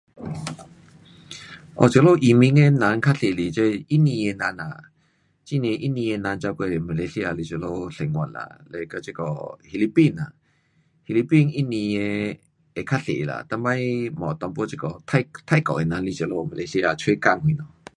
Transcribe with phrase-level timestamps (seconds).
[1.75, 4.63] 我这里移民的人较多是这印尼的人呐，
[5.47, 9.23] 很多印尼的人跑过来马来西亚来这里生活啦，嘞跟这个
[9.69, 10.31] Philippine 呐
[11.05, 12.39] ，Philippine, 印尼的
[12.75, 17.67] 会较多啦，以前嘛有一点这个泰，泰国的人来这里马来西亚找工什么。